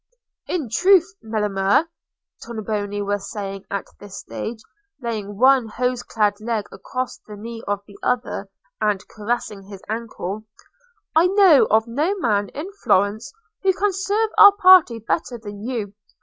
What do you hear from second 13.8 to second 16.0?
serve our party better than you.